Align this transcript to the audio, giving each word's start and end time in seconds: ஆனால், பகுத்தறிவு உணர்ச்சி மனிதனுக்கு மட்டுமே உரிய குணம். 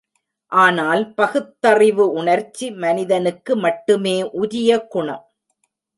ஆனால், 0.51 1.13
பகுத்தறிவு 1.13 2.05
உணர்ச்சி 2.11 2.71
மனிதனுக்கு 2.71 3.55
மட்டுமே 3.57 4.23
உரிய 4.37 4.71
குணம். 4.87 5.23